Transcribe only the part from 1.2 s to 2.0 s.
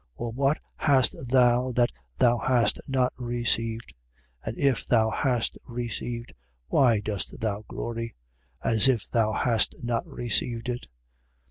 thou that